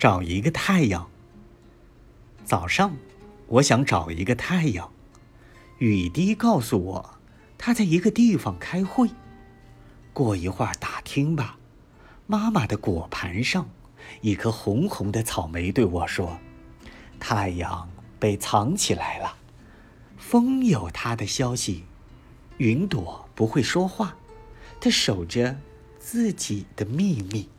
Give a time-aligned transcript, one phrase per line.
[0.00, 1.10] 找一个太阳。
[2.46, 2.96] 早上，
[3.48, 4.90] 我想找一个太阳。
[5.76, 7.18] 雨滴告诉我，
[7.58, 9.10] 他在一个地方开会。
[10.14, 11.58] 过一会儿打听吧。
[12.26, 13.68] 妈妈的果盘上，
[14.22, 16.38] 一颗红红的草莓对我说
[17.20, 17.86] ：“太阳
[18.18, 19.36] 被藏起来了，
[20.16, 21.84] 风有它的消息，
[22.56, 24.16] 云朵不会说话，
[24.80, 25.58] 它守着
[25.98, 27.50] 自己的秘密。”